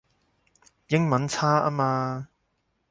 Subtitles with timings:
[0.87, 2.29] 英文差吖嘛